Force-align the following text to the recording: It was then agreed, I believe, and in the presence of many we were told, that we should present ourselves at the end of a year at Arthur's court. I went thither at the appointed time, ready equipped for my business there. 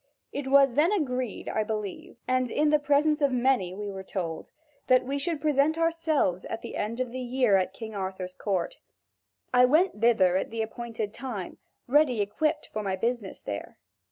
It 0.31 0.47
was 0.47 0.73
then 0.73 0.91
agreed, 0.91 1.47
I 1.47 1.63
believe, 1.63 2.17
and 2.27 2.49
in 2.49 2.71
the 2.71 2.79
presence 2.79 3.21
of 3.21 3.31
many 3.31 3.75
we 3.75 3.91
were 3.91 4.01
told, 4.01 4.49
that 4.87 5.05
we 5.05 5.19
should 5.19 5.39
present 5.39 5.77
ourselves 5.77 6.43
at 6.45 6.63
the 6.63 6.75
end 6.75 6.99
of 6.99 7.13
a 7.13 7.19
year 7.19 7.55
at 7.55 7.77
Arthur's 7.93 8.33
court. 8.33 8.79
I 9.53 9.65
went 9.65 10.01
thither 10.01 10.37
at 10.37 10.49
the 10.49 10.63
appointed 10.63 11.13
time, 11.13 11.59
ready 11.85 12.19
equipped 12.19 12.71
for 12.73 12.81
my 12.81 12.95
business 12.95 13.43
there. 13.43 13.77